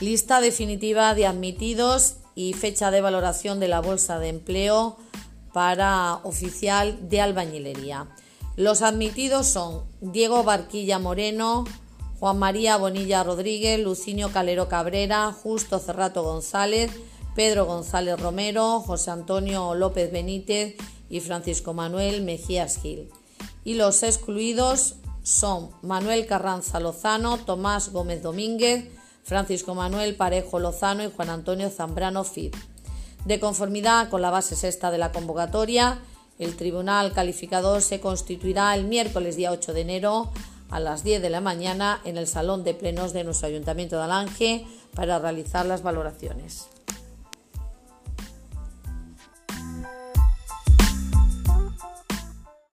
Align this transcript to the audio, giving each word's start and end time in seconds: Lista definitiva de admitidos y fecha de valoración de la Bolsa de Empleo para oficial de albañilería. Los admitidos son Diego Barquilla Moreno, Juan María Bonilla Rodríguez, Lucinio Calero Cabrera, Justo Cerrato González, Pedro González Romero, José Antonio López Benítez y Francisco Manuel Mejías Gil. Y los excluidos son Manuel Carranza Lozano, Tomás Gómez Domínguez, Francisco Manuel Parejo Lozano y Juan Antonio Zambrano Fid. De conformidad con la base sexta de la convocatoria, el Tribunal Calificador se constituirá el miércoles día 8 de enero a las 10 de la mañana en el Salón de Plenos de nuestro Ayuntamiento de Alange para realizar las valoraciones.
Lista 0.00 0.40
definitiva 0.40 1.14
de 1.14 1.26
admitidos 1.26 2.16
y 2.34 2.54
fecha 2.54 2.90
de 2.90 3.02
valoración 3.02 3.60
de 3.60 3.68
la 3.68 3.80
Bolsa 3.80 4.18
de 4.18 4.28
Empleo 4.28 4.96
para 5.52 6.20
oficial 6.22 7.10
de 7.10 7.20
albañilería. 7.20 8.08
Los 8.56 8.80
admitidos 8.80 9.46
son 9.46 9.84
Diego 10.00 10.42
Barquilla 10.42 10.98
Moreno, 10.98 11.64
Juan 12.18 12.38
María 12.38 12.78
Bonilla 12.78 13.22
Rodríguez, 13.24 13.78
Lucinio 13.78 14.32
Calero 14.32 14.68
Cabrera, 14.68 15.32
Justo 15.32 15.78
Cerrato 15.78 16.22
González, 16.22 16.90
Pedro 17.34 17.66
González 17.66 18.18
Romero, 18.18 18.80
José 18.80 19.10
Antonio 19.10 19.74
López 19.74 20.10
Benítez 20.10 20.76
y 21.10 21.20
Francisco 21.20 21.74
Manuel 21.74 22.22
Mejías 22.22 22.78
Gil. 22.80 23.10
Y 23.64 23.74
los 23.74 24.02
excluidos 24.02 24.96
son 25.22 25.70
Manuel 25.82 26.26
Carranza 26.26 26.80
Lozano, 26.80 27.36
Tomás 27.36 27.92
Gómez 27.92 28.22
Domínguez, 28.22 28.88
Francisco 29.22 29.74
Manuel 29.74 30.16
Parejo 30.16 30.58
Lozano 30.58 31.04
y 31.04 31.10
Juan 31.10 31.30
Antonio 31.30 31.70
Zambrano 31.70 32.24
Fid. 32.24 32.54
De 33.24 33.38
conformidad 33.38 34.08
con 34.08 34.22
la 34.22 34.30
base 34.30 34.56
sexta 34.56 34.90
de 34.90 34.98
la 34.98 35.12
convocatoria, 35.12 35.98
el 36.38 36.56
Tribunal 36.56 37.12
Calificador 37.12 37.82
se 37.82 38.00
constituirá 38.00 38.74
el 38.74 38.84
miércoles 38.84 39.36
día 39.36 39.52
8 39.52 39.74
de 39.74 39.80
enero 39.82 40.30
a 40.70 40.80
las 40.80 41.04
10 41.04 41.20
de 41.20 41.30
la 41.30 41.40
mañana 41.40 42.00
en 42.04 42.16
el 42.16 42.26
Salón 42.26 42.64
de 42.64 42.74
Plenos 42.74 43.12
de 43.12 43.24
nuestro 43.24 43.48
Ayuntamiento 43.48 43.96
de 43.96 44.04
Alange 44.04 44.66
para 44.94 45.18
realizar 45.18 45.66
las 45.66 45.82
valoraciones. 45.82 46.68